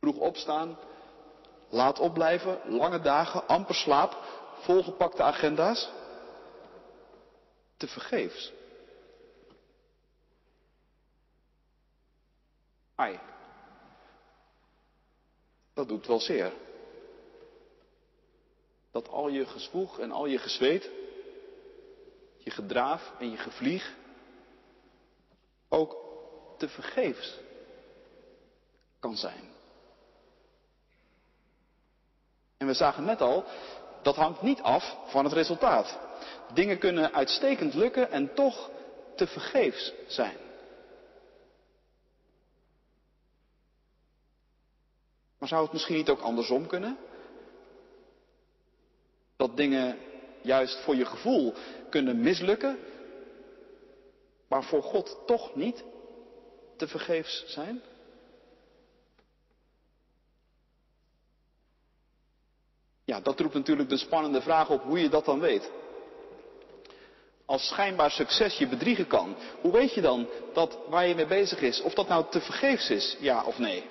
Vroeg 0.00 0.16
opstaan, 0.16 0.78
laat 1.68 1.98
opblijven, 1.98 2.60
lange 2.64 3.00
dagen, 3.00 3.46
amper 3.46 3.74
slaap, 3.74 4.16
volgepakte 4.60 5.22
agenda's. 5.22 5.90
Te 7.76 7.86
vergeefs. 7.86 8.52
Ai. 12.94 13.20
Dat 15.72 15.88
doet 15.88 16.06
wel 16.06 16.20
zeer. 16.20 16.52
Dat 18.90 19.08
al 19.08 19.28
je 19.28 19.46
geswoeg 19.46 19.98
en 19.98 20.10
al 20.10 20.26
je 20.26 20.38
gezweet, 20.38 20.90
je 22.44 22.50
gedraaf 22.50 23.12
en 23.18 23.30
je 23.30 23.36
gevlieg, 23.36 23.94
ook 25.68 25.96
te 26.58 26.68
vergeefs 26.68 27.38
kan 28.98 29.16
zijn. 29.16 29.52
En 32.56 32.66
we 32.66 32.74
zagen 32.74 33.04
net 33.04 33.20
al, 33.20 33.44
dat 34.02 34.16
hangt 34.16 34.42
niet 34.42 34.60
af 34.60 34.96
van 35.06 35.24
het 35.24 35.32
resultaat. 35.32 35.98
Dingen 36.52 36.78
kunnen 36.78 37.12
uitstekend 37.12 37.74
lukken 37.74 38.10
en 38.10 38.34
toch 38.34 38.70
te 39.16 39.26
vergeefs 39.26 39.92
zijn. 40.06 40.36
Maar 45.38 45.48
zou 45.48 45.62
het 45.62 45.72
misschien 45.72 45.96
niet 45.96 46.08
ook 46.08 46.20
andersom 46.20 46.66
kunnen? 46.66 46.98
Dat 49.36 49.56
dingen 49.56 49.98
juist 50.44 50.80
voor 50.80 50.96
je 50.96 51.04
gevoel 51.04 51.54
kunnen 51.90 52.20
mislukken, 52.20 52.78
maar 54.48 54.64
voor 54.64 54.82
God 54.82 55.18
toch 55.26 55.54
niet 55.54 55.84
te 56.76 56.88
vergeefs 56.88 57.44
zijn? 57.46 57.82
Ja, 63.04 63.20
dat 63.20 63.40
roept 63.40 63.54
natuurlijk 63.54 63.88
de 63.88 63.96
spannende 63.96 64.42
vraag 64.42 64.70
op 64.70 64.82
hoe 64.82 65.00
je 65.00 65.08
dat 65.08 65.24
dan 65.24 65.40
weet. 65.40 65.70
Als 67.44 67.68
schijnbaar 67.68 68.10
succes 68.10 68.58
je 68.58 68.68
bedriegen 68.68 69.06
kan, 69.06 69.36
hoe 69.60 69.72
weet 69.72 69.94
je 69.94 70.00
dan 70.00 70.28
dat 70.52 70.78
waar 70.88 71.06
je 71.06 71.14
mee 71.14 71.26
bezig 71.26 71.60
is, 71.60 71.80
of 71.80 71.94
dat 71.94 72.08
nou 72.08 72.24
te 72.30 72.40
vergeefs 72.40 72.90
is, 72.90 73.16
ja 73.20 73.44
of 73.44 73.58
nee? 73.58 73.90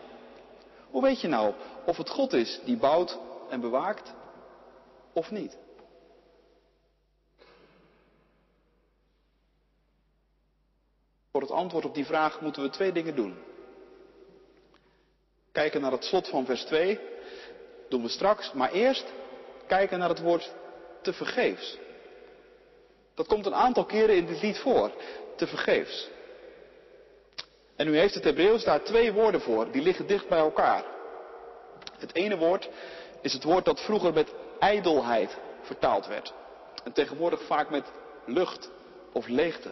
Hoe 0.90 1.02
weet 1.02 1.22
je 1.22 1.28
nou 1.28 1.54
of 1.86 1.98
het 1.98 2.10
God 2.10 2.34
is 2.34 2.60
die 2.66 2.78
bouwt 2.78 3.20
en 3.50 3.62
bewaakt 3.62 4.14
of 5.14 5.32
niet? 5.32 5.58
Voor 11.34 11.42
het 11.42 11.52
antwoord 11.52 11.86
op 11.86 11.94
die 11.94 12.06
vraag 12.06 12.42
moeten 12.42 12.62
we 12.62 12.70
twee 12.70 12.92
dingen 12.92 13.16
doen. 13.16 13.38
Kijken 15.52 15.82
naar 15.82 15.92
het 15.92 16.04
slot 16.04 16.28
van 16.28 16.46
vers 16.46 16.64
2, 16.64 17.00
doen 17.90 18.02
we 18.02 18.10
straks, 18.10 18.52
maar 18.52 18.72
eerst 18.72 19.14
kijken 19.68 20.00
naar 20.00 20.10
het 20.10 20.22
woord 20.22 20.54
te 21.02 21.14
vergeefs. 21.14 21.78
Dat 23.14 23.28
komt 23.28 23.46
een 23.46 23.56
aantal 23.56 23.86
keren 23.86 24.16
in 24.16 24.26
dit 24.26 24.42
lied 24.42 24.58
voor, 24.58 24.92
te 25.36 25.48
vergeefs. 25.48 26.10
En 27.76 27.86
nu 27.86 27.98
heeft 27.98 28.14
het 28.14 28.24
Hebreeuws 28.24 28.64
daar 28.64 28.84
twee 28.84 29.14
woorden 29.14 29.42
voor, 29.42 29.72
die 29.72 29.82
liggen 29.82 30.08
dicht 30.08 30.28
bij 30.28 30.40
elkaar. 30.40 30.84
Het 31.98 32.16
ene 32.16 32.38
woord 32.38 32.70
is 33.22 33.34
het 33.34 33.44
woord 33.44 33.66
dat 33.66 33.82
vroeger 33.82 34.14
met 34.14 34.34
ijdelheid 34.60 35.38
vertaald 35.62 36.08
werd. 36.08 36.34
En 36.84 36.94
tegenwoordig 36.94 37.42
vaak 37.42 37.70
met 37.70 37.92
lucht 38.26 38.70
of 39.12 39.28
leegte. 39.28 39.70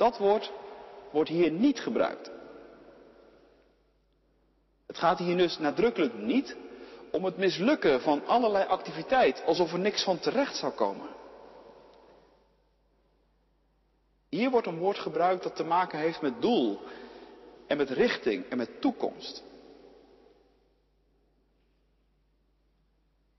Dat 0.00 0.18
woord 0.18 0.52
wordt 1.10 1.30
hier 1.30 1.50
niet 1.50 1.80
gebruikt. 1.80 2.30
Het 4.86 4.98
gaat 4.98 5.18
hier 5.18 5.36
dus 5.36 5.58
nadrukkelijk 5.58 6.14
niet 6.14 6.56
om 7.10 7.24
het 7.24 7.36
mislukken 7.36 8.00
van 8.00 8.26
allerlei 8.26 8.66
activiteit, 8.68 9.42
alsof 9.44 9.72
er 9.72 9.78
niks 9.78 10.04
van 10.04 10.18
terecht 10.18 10.56
zou 10.56 10.72
komen. 10.72 11.08
Hier 14.28 14.50
wordt 14.50 14.66
een 14.66 14.78
woord 14.78 14.98
gebruikt 14.98 15.42
dat 15.42 15.56
te 15.56 15.64
maken 15.64 15.98
heeft 15.98 16.20
met 16.20 16.42
doel 16.42 16.80
en 17.66 17.76
met 17.76 17.90
richting 17.90 18.48
en 18.48 18.56
met 18.56 18.80
toekomst. 18.80 19.42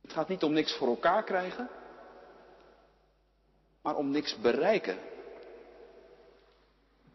Het 0.02 0.14
gaat 0.14 0.28
niet 0.28 0.44
om 0.44 0.54
niks 0.54 0.74
voor 0.78 0.88
elkaar 0.88 1.24
krijgen, 1.24 1.70
maar 3.82 3.96
om 3.96 4.12
niks 4.12 4.40
bereiken. 4.40 5.11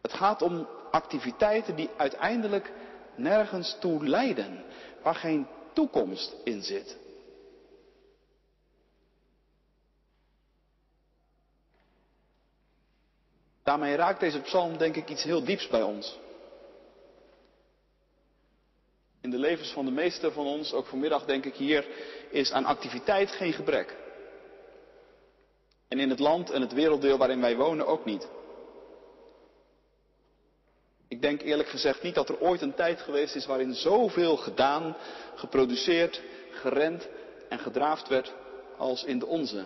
Het 0.01 0.13
gaat 0.13 0.41
om 0.41 0.67
activiteiten 0.91 1.75
die 1.75 1.89
uiteindelijk 1.97 2.71
nergens 3.15 3.77
toe 3.79 4.07
leiden, 4.07 4.63
waar 5.03 5.15
geen 5.15 5.47
toekomst 5.73 6.35
in 6.43 6.63
zit. 6.63 6.97
Daarmee 13.63 13.95
raakt 13.95 14.19
deze 14.19 14.41
psalm 14.41 14.77
denk 14.77 14.95
ik 14.95 15.09
iets 15.09 15.23
heel 15.23 15.43
dieps 15.43 15.67
bij 15.67 15.81
ons. 15.81 16.19
In 19.21 19.29
de 19.29 19.37
levens 19.37 19.71
van 19.71 19.85
de 19.85 19.91
meesten 19.91 20.33
van 20.33 20.45
ons, 20.45 20.73
ook 20.73 20.85
vanmiddag 20.85 21.25
denk 21.25 21.45
ik 21.45 21.55
hier, 21.55 21.85
is 22.29 22.51
aan 22.51 22.65
activiteit 22.65 23.31
geen 23.31 23.53
gebrek. 23.53 23.95
En 25.87 25.99
in 25.99 26.09
het 26.09 26.19
land 26.19 26.49
en 26.49 26.61
het 26.61 26.73
werelddeel 26.73 27.17
waarin 27.17 27.41
wij 27.41 27.55
wonen 27.55 27.87
ook 27.87 28.05
niet. 28.05 28.27
Ik 31.07 31.21
denk 31.21 31.41
eerlijk 31.41 31.69
gezegd 31.69 32.03
niet 32.03 32.15
dat 32.15 32.29
er 32.29 32.39
ooit 32.39 32.61
een 32.61 32.73
tijd 32.73 33.01
geweest 33.01 33.35
is 33.35 33.45
waarin 33.45 33.73
zoveel 33.73 34.37
gedaan, 34.37 34.95
geproduceerd, 35.35 36.21
gerend 36.51 37.07
en 37.49 37.59
gedraafd 37.59 38.07
werd 38.07 38.33
als 38.77 39.03
in 39.03 39.19
de 39.19 39.25
onze. 39.25 39.65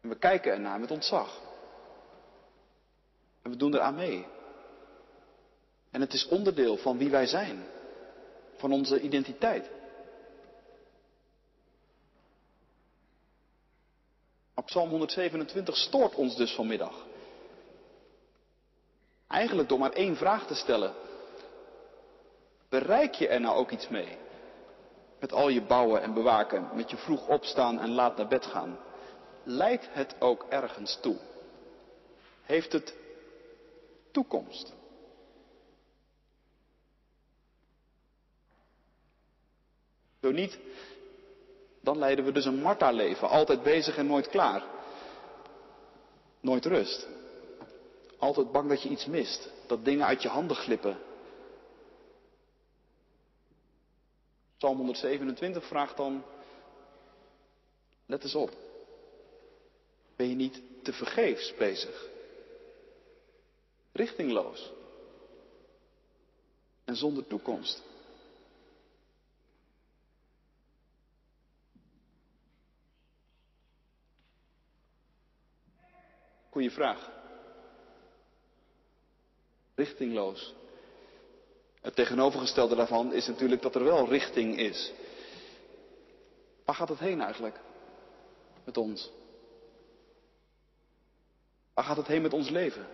En 0.00 0.08
we 0.08 0.18
kijken 0.18 0.52
ernaar 0.52 0.80
met 0.80 0.90
ontzag. 0.90 1.40
En 3.42 3.50
we 3.50 3.56
doen 3.56 3.74
eraan 3.74 3.94
mee. 3.94 4.26
En 5.90 6.00
het 6.00 6.12
is 6.12 6.28
onderdeel 6.28 6.76
van 6.76 6.98
wie 6.98 7.10
wij 7.10 7.26
zijn, 7.26 7.64
van 8.56 8.72
onze 8.72 9.00
identiteit. 9.00 9.70
Psalm 14.68 14.90
127 14.90 15.76
stoort 15.76 16.14
ons 16.14 16.36
dus 16.36 16.54
vanmiddag. 16.54 17.07
Eigenlijk 19.28 19.68
door 19.68 19.78
maar 19.78 19.92
één 19.92 20.16
vraag 20.16 20.46
te 20.46 20.54
stellen. 20.54 20.94
Bereik 22.68 23.14
je 23.14 23.28
er 23.28 23.40
nou 23.40 23.56
ook 23.56 23.70
iets 23.70 23.88
mee? 23.88 24.16
Met 25.20 25.32
al 25.32 25.48
je 25.48 25.62
bouwen 25.62 26.02
en 26.02 26.14
bewaken, 26.14 26.68
met 26.74 26.90
je 26.90 26.96
vroeg 26.96 27.28
opstaan 27.28 27.80
en 27.80 27.90
laat 27.90 28.16
naar 28.16 28.28
bed 28.28 28.46
gaan. 28.46 28.78
Leidt 29.42 29.88
het 29.90 30.14
ook 30.18 30.46
ergens 30.48 30.98
toe? 31.00 31.16
Heeft 32.42 32.72
het 32.72 32.94
toekomst? 34.12 34.72
Zo 40.20 40.30
niet, 40.30 40.58
dan 41.80 41.98
leiden 41.98 42.24
we 42.24 42.32
dus 42.32 42.44
een 42.44 42.62
Marta-leven, 42.62 43.28
altijd 43.28 43.62
bezig 43.62 43.96
en 43.96 44.06
nooit 44.06 44.28
klaar. 44.28 44.62
Nooit 46.40 46.64
rust. 46.64 47.17
Altijd 48.18 48.52
bang 48.52 48.68
dat 48.68 48.82
je 48.82 48.88
iets 48.88 49.06
mist, 49.06 49.50
dat 49.66 49.84
dingen 49.84 50.06
uit 50.06 50.22
je 50.22 50.28
handen 50.28 50.56
glippen. 50.56 50.98
Psalm 54.56 54.76
127 54.76 55.64
vraagt 55.66 55.96
dan, 55.96 56.24
let 58.06 58.22
eens 58.22 58.34
op, 58.34 58.50
ben 60.16 60.28
je 60.28 60.34
niet 60.34 60.62
te 60.82 60.92
vergeefs 60.92 61.54
bezig? 61.56 62.08
Richtingloos 63.92 64.72
en 66.84 66.96
zonder 66.96 67.26
toekomst. 67.26 67.82
Goeie 76.50 76.70
vraag 76.70 77.17
richtingloos. 79.78 80.54
Het 81.80 81.94
tegenovergestelde 81.94 82.74
daarvan 82.74 83.12
is 83.12 83.26
natuurlijk 83.26 83.62
dat 83.62 83.74
er 83.74 83.84
wel 83.84 84.08
richting 84.08 84.58
is. 84.58 84.92
Waar 86.64 86.74
gaat 86.74 86.88
het 86.88 86.98
heen 86.98 87.20
eigenlijk? 87.20 87.60
Met 88.64 88.76
ons? 88.76 89.10
Waar 91.74 91.84
gaat 91.84 91.96
het 91.96 92.06
heen 92.06 92.22
met 92.22 92.32
ons 92.32 92.48
leven? 92.48 92.86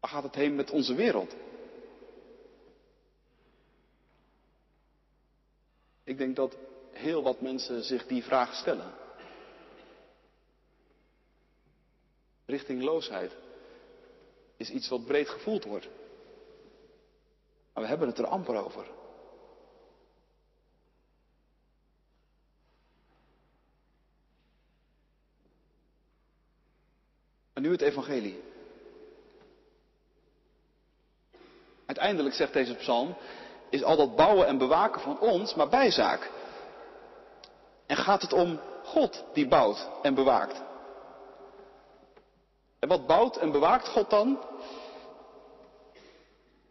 Waar 0.00 0.10
gaat 0.10 0.22
het 0.22 0.34
heen 0.34 0.54
met 0.54 0.70
onze 0.70 0.94
wereld? 0.94 1.34
Ik 6.04 6.18
denk 6.18 6.36
dat 6.36 6.56
heel 6.92 7.22
wat 7.22 7.40
mensen 7.40 7.82
zich 7.84 8.06
die 8.06 8.22
vraag 8.22 8.54
stellen. 8.54 8.92
Richtingloosheid 12.46 13.36
is 14.58 14.70
iets 14.70 14.88
wat 14.88 15.04
breed 15.04 15.28
gevoeld 15.28 15.64
wordt. 15.64 15.88
Maar 17.72 17.82
we 17.82 17.88
hebben 17.88 18.08
het 18.08 18.18
er 18.18 18.26
amper 18.26 18.64
over. 18.64 18.86
En 27.52 27.62
nu 27.62 27.70
het 27.70 27.80
evangelie. 27.80 28.42
Uiteindelijk, 31.86 32.34
zegt 32.34 32.52
deze 32.52 32.74
psalm, 32.74 33.16
is 33.70 33.82
al 33.82 33.96
dat 33.96 34.16
bouwen 34.16 34.46
en 34.46 34.58
bewaken 34.58 35.00
van 35.00 35.20
ons 35.20 35.54
maar 35.54 35.68
bijzaak. 35.68 36.30
En 37.86 37.96
gaat 37.96 38.22
het 38.22 38.32
om 38.32 38.60
God 38.84 39.24
die 39.32 39.48
bouwt 39.48 39.88
en 40.02 40.14
bewaakt. 40.14 40.67
En 42.78 42.88
wat 42.88 43.06
bouwt 43.06 43.36
en 43.36 43.52
bewaakt 43.52 43.88
God 43.88 44.10
dan? 44.10 44.44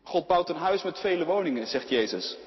God 0.04 0.28
bouwt 0.28 0.50
een 0.50 0.56
huis 0.56 0.84
met 0.84 1.00
vele 1.00 1.26
woningen, 1.26 1.67
zegt 1.67 1.89
Jezus. 1.89 2.38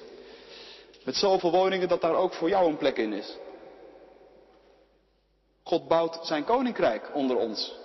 Met 1.05 1.14
zoveel 1.14 1.51
woningen 1.51 1.88
dat 1.88 2.01
daar 2.01 2.14
ook 2.14 2.35
voor 2.35 2.49
jou 2.49 2.68
een 2.68 2.77
plek 2.77 2.96
in 2.96 3.12
is. 3.12 3.37
God 5.62 5.88
bouwt 5.88 6.18
zijn 6.23 6.44
koninkrijk 6.44 7.11
onder 7.14 7.37
ons. 7.37 7.79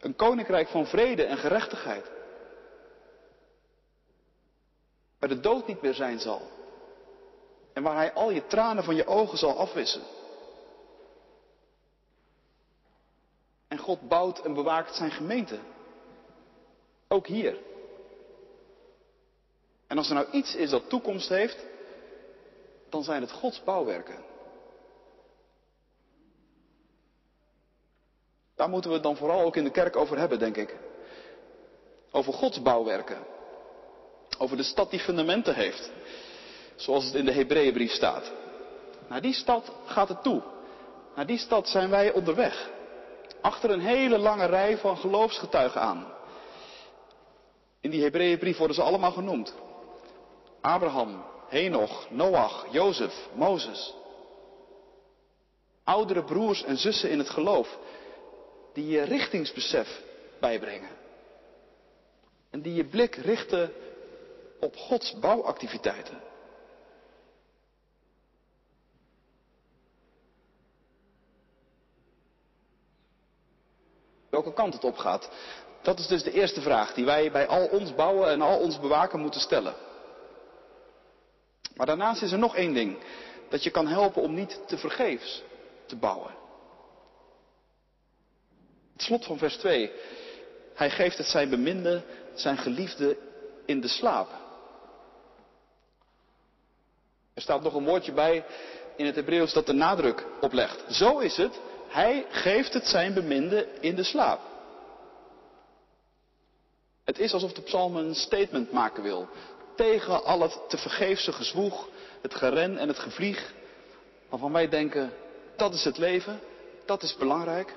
Een 0.00 0.16
koninkrijk 0.16 0.68
van 0.68 0.86
vrede 0.86 1.24
en 1.24 1.36
gerechtigheid. 1.36 2.10
Waar 5.18 5.28
de 5.28 5.40
dood 5.40 5.66
niet 5.66 5.82
meer 5.82 5.94
zijn 5.94 6.18
zal. 6.18 6.42
En 7.72 7.82
waar 7.82 7.96
hij 7.96 8.12
al 8.12 8.30
je 8.30 8.46
tranen 8.46 8.84
van 8.84 8.94
je 8.94 9.06
ogen 9.06 9.38
zal 9.38 9.58
afwissen. 9.58 10.02
En 13.68 13.78
God 13.78 14.08
bouwt 14.08 14.38
en 14.38 14.54
bewaakt 14.54 14.94
zijn 14.94 15.10
gemeente. 15.10 15.58
Ook 17.08 17.26
hier. 17.26 17.58
En 19.86 19.98
als 19.98 20.08
er 20.08 20.14
nou 20.14 20.30
iets 20.30 20.54
is 20.54 20.70
dat 20.70 20.88
toekomst 20.88 21.28
heeft, 21.28 21.66
dan 22.88 23.02
zijn 23.02 23.22
het 23.22 23.32
Gods 23.32 23.64
bouwwerken. 23.64 24.24
Daar 28.54 28.68
moeten 28.68 28.90
we 28.90 28.96
het 28.96 29.04
dan 29.04 29.16
vooral 29.16 29.40
ook 29.40 29.56
in 29.56 29.64
de 29.64 29.70
kerk 29.70 29.96
over 29.96 30.18
hebben, 30.18 30.38
denk 30.38 30.56
ik. 30.56 30.76
Over 32.10 32.32
Gods 32.32 32.62
bouwwerken. 32.62 33.18
Over 34.38 34.56
de 34.56 34.62
stad 34.62 34.90
die 34.90 35.00
fundamenten 35.00 35.54
heeft. 35.54 35.90
Zoals 36.76 37.04
het 37.04 37.14
in 37.14 37.24
de 37.24 37.32
Hebreeënbrief 37.32 37.92
staat. 37.92 38.32
Naar 39.08 39.20
die 39.20 39.34
stad 39.34 39.72
gaat 39.84 40.08
het 40.08 40.22
toe. 40.22 40.42
Naar 41.14 41.26
die 41.26 41.38
stad 41.38 41.68
zijn 41.68 41.90
wij 41.90 42.12
onderweg 42.12 42.70
achter 43.40 43.70
een 43.70 43.80
hele 43.80 44.18
lange 44.18 44.46
rij 44.46 44.78
van 44.78 44.96
geloofsgetuigen 44.96 45.80
aan. 45.80 46.06
In 47.80 47.90
die 47.90 48.02
Hebreeënbrief 48.02 48.56
worden 48.58 48.76
ze 48.76 48.82
allemaal 48.82 49.12
genoemd. 49.12 49.54
Abraham, 50.60 51.24
Henoch, 51.48 52.10
Noach, 52.10 52.66
Jozef, 52.70 53.28
Mozes. 53.34 53.94
Oudere 55.84 56.24
broers 56.24 56.64
en 56.64 56.76
zussen 56.76 57.10
in 57.10 57.18
het 57.18 57.30
geloof. 57.30 57.78
Die 58.72 58.86
je 58.86 59.02
richtingsbesef 59.02 60.02
bijbrengen. 60.40 60.90
En 62.50 62.62
die 62.62 62.74
je 62.74 62.84
blik 62.84 63.14
richten 63.14 63.72
op 64.60 64.76
Gods 64.76 65.18
bouwactiviteiten. 65.18 66.27
Welke 74.30 74.52
kant 74.52 74.74
het 74.74 74.84
op 74.84 74.96
gaat, 74.96 75.30
dat 75.82 75.98
is 75.98 76.06
dus 76.06 76.22
de 76.22 76.32
eerste 76.32 76.60
vraag 76.60 76.94
die 76.94 77.04
wij 77.04 77.30
bij 77.30 77.46
al 77.46 77.66
ons 77.66 77.94
bouwen 77.94 78.28
en 78.28 78.42
al 78.42 78.58
ons 78.58 78.80
bewaken 78.80 79.20
moeten 79.20 79.40
stellen. 79.40 79.74
Maar 81.74 81.86
daarnaast 81.86 82.22
is 82.22 82.32
er 82.32 82.38
nog 82.38 82.56
één 82.56 82.74
ding 82.74 82.98
dat 83.48 83.62
je 83.62 83.70
kan 83.70 83.86
helpen 83.86 84.22
om 84.22 84.34
niet 84.34 84.60
te 84.66 84.78
vergeefs 84.78 85.42
te 85.86 85.96
bouwen. 85.96 86.34
Het 88.92 89.02
slot 89.02 89.24
van 89.24 89.38
vers 89.38 89.56
2. 89.56 89.92
Hij 90.74 90.90
geeft 90.90 91.18
het 91.18 91.26
zijn 91.26 91.50
beminde, 91.50 92.02
zijn 92.34 92.58
geliefde 92.58 93.16
in 93.66 93.80
de 93.80 93.88
slaap. 93.88 94.28
Er 97.34 97.42
staat 97.42 97.62
nog 97.62 97.74
een 97.74 97.84
woordje 97.84 98.12
bij 98.12 98.44
in 98.96 99.06
het 99.06 99.14
Hebreeuws 99.14 99.52
dat 99.52 99.66
de 99.66 99.72
nadruk 99.72 100.26
oplegt. 100.40 100.84
Zo 100.88 101.18
is 101.18 101.36
het. 101.36 101.60
Hij 101.88 102.26
geeft 102.30 102.72
het 102.72 102.86
zijn 102.86 103.14
beminde 103.14 103.68
in 103.80 103.94
de 103.94 104.02
slaap. 104.02 104.40
Het 107.04 107.18
is 107.18 107.32
alsof 107.32 107.52
de 107.52 107.62
psalm 107.62 107.96
een 107.96 108.14
statement 108.14 108.72
maken 108.72 109.02
wil. 109.02 109.28
Tegen 109.76 110.24
al 110.24 110.40
het 110.40 110.60
te 110.68 110.78
vergeefse 110.78 111.32
gezwoeg, 111.32 111.88
het 112.22 112.34
geren 112.34 112.78
en 112.78 112.88
het 112.88 112.98
gevlieg. 112.98 113.54
Waarvan 114.28 114.52
wij 114.52 114.68
denken, 114.68 115.12
dat 115.56 115.74
is 115.74 115.84
het 115.84 115.98
leven, 115.98 116.40
dat 116.84 117.02
is 117.02 117.16
belangrijk. 117.16 117.74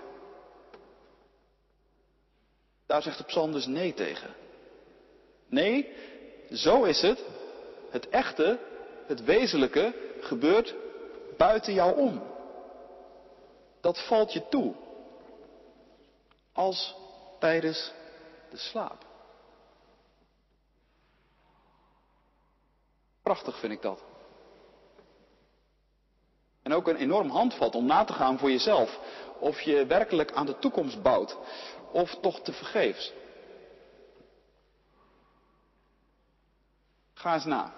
Daar 2.85 3.01
zegt 3.01 3.17
de 3.17 3.23
psalm 3.23 3.51
dus 3.51 3.65
nee 3.65 3.93
tegen. 3.93 4.29
Nee, 5.47 5.93
zo 6.51 6.83
is 6.83 7.01
het. 7.01 7.23
Het 7.89 8.09
echte, 8.09 8.59
het 9.07 9.23
wezenlijke 9.23 9.93
gebeurt 10.19 10.75
buiten 11.37 11.73
jou 11.73 11.97
om. 11.97 12.21
Dat 13.91 14.07
valt 14.07 14.33
je 14.33 14.47
toe. 14.47 14.73
Als 16.53 16.95
tijdens 17.39 17.91
de 18.49 18.57
slaap. 18.57 19.05
Prachtig 23.21 23.59
vind 23.59 23.73
ik 23.73 23.81
dat. 23.81 24.03
En 26.61 26.73
ook 26.73 26.87
een 26.87 26.95
enorm 26.95 27.29
handvat 27.29 27.75
om 27.75 27.85
na 27.85 28.03
te 28.03 28.13
gaan 28.13 28.39
voor 28.39 28.51
jezelf. 28.51 28.99
Of 29.39 29.61
je 29.61 29.85
werkelijk 29.85 30.31
aan 30.31 30.45
de 30.45 30.59
toekomst 30.59 31.01
bouwt. 31.01 31.37
Of 31.91 32.15
toch 32.21 32.41
te 32.41 32.53
vergeefs. 32.53 33.13
Ga 37.13 37.33
eens 37.33 37.45
na. 37.45 37.73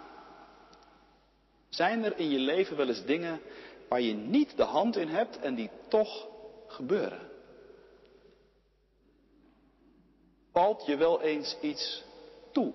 Zijn 1.70 2.04
er 2.04 2.18
in 2.18 2.30
je 2.30 2.40
leven 2.40 2.78
wel 2.78 2.88
eens 2.88 3.06
dingen 3.06 3.42
waar 3.94 4.02
je 4.02 4.14
niet 4.14 4.58
de 4.58 4.64
hand 4.64 4.96
in 4.96 5.08
hebt 5.08 5.40
en 5.40 5.56
die 5.56 5.70
toch 5.88 6.28
gebeuren? 6.68 7.30
Valt 10.52 10.86
je 10.86 10.96
wel 10.96 11.22
eens 11.22 11.58
iets 11.62 12.04
toe? 12.52 12.74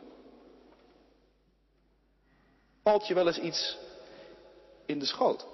Valt 2.83 3.07
je 3.07 3.15
wel 3.15 3.27
eens 3.27 3.39
iets 3.39 3.79
in 4.87 4.99
de 4.99 5.05
schoot? 5.05 5.47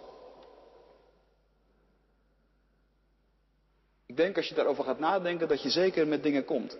Ik 4.06 4.16
denk 4.16 4.36
als 4.36 4.48
je 4.48 4.54
daarover 4.54 4.84
gaat 4.84 4.98
nadenken 4.98 5.48
dat 5.48 5.62
je 5.62 5.70
zeker 5.70 6.06
met 6.06 6.22
dingen 6.22 6.44
komt. 6.44 6.78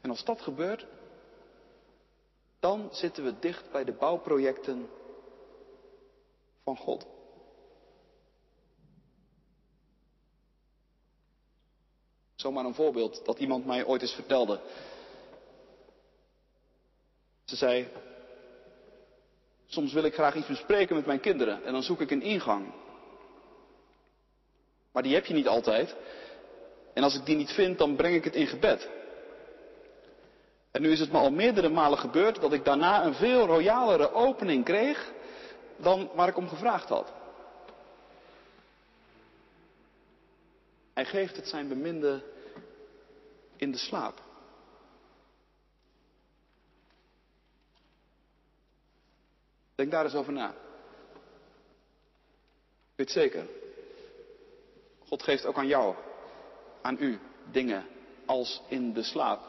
En 0.00 0.10
als 0.10 0.24
dat 0.24 0.40
gebeurt, 0.40 0.86
dan 2.60 2.88
zitten 2.92 3.24
we 3.24 3.38
dicht 3.38 3.70
bij 3.70 3.84
de 3.84 3.92
bouwprojecten 3.92 4.88
van 6.64 6.76
God. 6.76 7.06
Zomaar 12.34 12.64
een 12.64 12.74
voorbeeld 12.74 13.24
dat 13.24 13.38
iemand 13.38 13.66
mij 13.66 13.84
ooit 13.84 14.02
eens 14.02 14.14
vertelde. 14.14 14.60
Ze 17.44 17.56
zei, 17.56 17.88
soms 19.66 19.92
wil 19.92 20.04
ik 20.04 20.14
graag 20.14 20.34
iets 20.34 20.46
bespreken 20.46 20.96
met 20.96 21.06
mijn 21.06 21.20
kinderen 21.20 21.64
en 21.64 21.72
dan 21.72 21.82
zoek 21.82 22.00
ik 22.00 22.10
een 22.10 22.22
ingang. 22.22 22.72
Maar 24.92 25.02
die 25.02 25.14
heb 25.14 25.26
je 25.26 25.34
niet 25.34 25.48
altijd. 25.48 25.96
En 26.94 27.02
als 27.02 27.14
ik 27.14 27.24
die 27.24 27.36
niet 27.36 27.50
vind, 27.50 27.78
dan 27.78 27.96
breng 27.96 28.14
ik 28.14 28.24
het 28.24 28.34
in 28.34 28.46
gebed. 28.46 28.90
En 30.70 30.82
nu 30.82 30.90
is 30.90 31.00
het 31.00 31.12
me 31.12 31.18
al 31.18 31.30
meerdere 31.30 31.68
malen 31.68 31.98
gebeurd 31.98 32.40
dat 32.40 32.52
ik 32.52 32.64
daarna 32.64 33.04
een 33.04 33.14
veel 33.14 33.46
royalere 33.46 34.12
opening 34.12 34.64
kreeg 34.64 35.12
dan 35.76 36.10
waar 36.14 36.28
ik 36.28 36.36
om 36.36 36.48
gevraagd 36.48 36.88
had. 36.88 37.12
Hij 40.92 41.04
geeft 41.04 41.36
het 41.36 41.48
zijn 41.48 41.68
beminde 41.68 42.22
in 43.56 43.70
de 43.70 43.78
slaap. 43.78 44.22
Denk 49.74 49.90
daar 49.90 50.04
eens 50.04 50.14
over 50.14 50.32
na. 50.32 50.54
Weet 52.94 53.10
zeker. 53.10 53.46
God 55.08 55.22
geeft 55.22 55.44
ook 55.44 55.56
aan 55.56 55.66
jou, 55.66 55.94
aan 56.82 56.96
u, 57.00 57.18
dingen 57.50 57.86
als 58.26 58.62
in 58.68 58.92
de 58.92 59.02
slaap. 59.02 59.40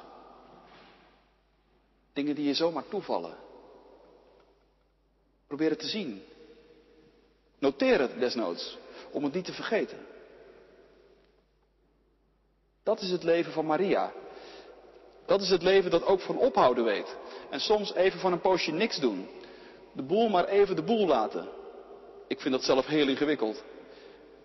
Dingen 2.13 2.35
die 2.35 2.45
je 2.45 2.53
zomaar 2.53 2.87
toevallen. 2.87 3.42
Probeer 5.53 5.71
het 5.71 5.79
te 5.79 5.87
zien. 5.87 6.23
Noteer 7.59 7.99
het 7.99 8.19
desnoods, 8.19 8.77
om 9.11 9.23
het 9.23 9.33
niet 9.33 9.45
te 9.45 9.53
vergeten. 9.53 9.97
Dat 12.83 13.01
is 13.01 13.09
het 13.09 13.23
leven 13.23 13.51
van 13.51 13.65
Maria. 13.65 14.13
Dat 15.25 15.41
is 15.41 15.49
het 15.49 15.61
leven 15.61 15.91
dat 15.91 16.05
ook 16.05 16.21
van 16.21 16.37
ophouden 16.37 16.83
weet. 16.83 17.15
En 17.49 17.59
soms 17.59 17.93
even 17.93 18.19
van 18.19 18.31
een 18.31 18.41
poosje 18.41 18.71
niks 18.71 18.99
doen. 18.99 19.27
De 19.91 20.01
boel 20.01 20.29
maar 20.29 20.45
even 20.45 20.75
de 20.75 20.83
boel 20.83 21.07
laten. 21.07 21.49
Ik 22.27 22.41
vind 22.41 22.53
dat 22.53 22.63
zelf 22.63 22.85
heel 22.85 23.07
ingewikkeld. 23.07 23.63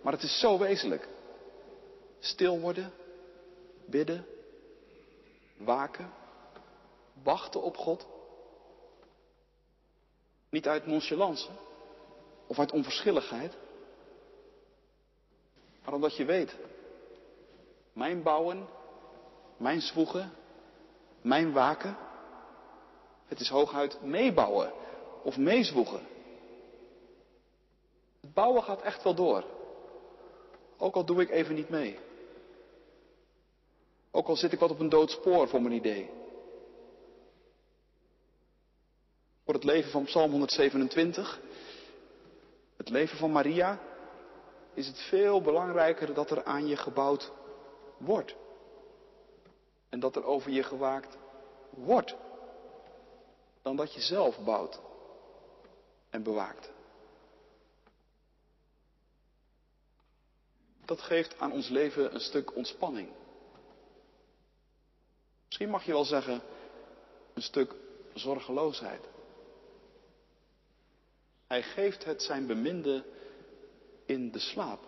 Maar 0.03 0.13
het 0.13 0.23
is 0.23 0.39
zo 0.39 0.59
wezenlijk. 0.59 1.09
Stil 2.19 2.61
worden, 2.61 2.93
bidden, 3.87 4.27
waken, 5.57 6.11
wachten 7.23 7.63
op 7.63 7.77
God. 7.77 8.07
Niet 10.51 10.69
uit 10.69 10.87
nonchalance 10.87 11.49
of 12.47 12.59
uit 12.59 12.73
onverschilligheid, 12.73 13.57
maar 15.85 15.95
omdat 15.95 16.17
je 16.17 16.25
weet, 16.25 16.57
mijn 17.93 18.23
bouwen, 18.23 18.69
mijn 19.57 19.81
zwoegen, 19.81 20.33
mijn 21.21 21.53
waken, 21.53 21.97
het 23.27 23.41
is 23.41 23.49
hooguit 23.49 24.03
meebouwen 24.03 24.73
of 25.23 25.37
meezwoegen. 25.37 26.07
Het 28.21 28.35
bouwen 28.35 28.63
gaat 28.63 28.83
echt 28.83 29.03
wel 29.03 29.15
door. 29.15 29.45
Ook 30.77 30.95
al 30.95 31.05
doe 31.05 31.21
ik 31.21 31.31
even 31.31 31.55
niet 31.55 31.69
mee. 31.69 31.99
Ook 34.11 34.29
al 34.29 34.37
zit 34.37 34.53
ik 34.53 34.59
wat 34.59 34.71
op 34.71 34.81
een 34.81 34.89
dood 34.89 35.11
spoor 35.11 35.49
voor 35.49 35.63
mijn 35.63 35.75
idee. 35.75 36.11
Voor 39.49 39.57
het 39.57 39.67
leven 39.67 39.91
van 39.91 40.05
Psalm 40.05 40.31
127, 40.31 41.41
het 42.77 42.89
leven 42.89 43.19
van 43.19 43.33
Maria, 43.33 43.81
is 44.75 44.87
het 44.87 44.99
veel 44.99 45.41
belangrijker 45.41 46.15
dat 46.15 46.31
er 46.31 46.45
aan 46.45 46.67
je 46.67 46.77
gebouwd 46.77 47.33
wordt. 47.97 48.37
En 49.89 50.01
dat 50.01 50.17
er 50.17 50.25
over 50.25 50.51
je 50.51 50.63
gewaakt 50.63 51.17
wordt. 51.71 52.17
Dan 53.63 53.77
dat 53.77 53.95
je 53.95 54.01
zelf 54.01 54.45
bouwt 54.45 54.81
en 56.11 56.23
bewaakt. 56.23 56.71
Dat 60.85 61.01
geeft 61.01 61.39
aan 61.39 61.53
ons 61.53 61.69
leven 61.69 62.15
een 62.15 62.21
stuk 62.21 62.57
ontspanning. 62.57 63.09
Misschien 65.47 65.71
mag 65.71 65.85
je 65.85 65.93
wel 65.93 66.05
zeggen 66.05 66.43
een 67.35 67.43
stuk 67.43 67.75
zorgeloosheid. 68.15 69.17
Hij 71.49 71.63
geeft 71.63 72.05
het 72.05 72.23
zijn 72.23 72.47
beminde 72.47 73.05
in 74.07 74.31
de 74.31 74.39
slaap. 74.39 74.87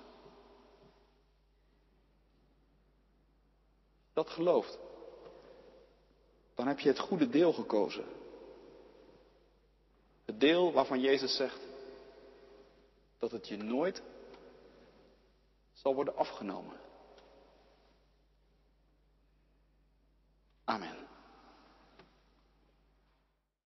Dat 4.12 4.30
gelooft. 4.30 4.78
Dan 6.54 6.66
heb 6.66 6.78
je 6.78 6.88
het 6.88 6.98
goede 6.98 7.28
deel 7.28 7.52
gekozen. 7.52 8.04
Het 10.24 10.40
deel 10.40 10.72
waarvan 10.72 11.00
Jezus 11.00 11.36
zegt 11.36 11.60
dat 13.18 13.30
het 13.30 13.48
je 13.48 13.56
nooit 13.56 14.02
zal 15.72 15.94
worden 15.94 16.16
afgenomen. 16.16 16.80
Amen. 20.64 21.09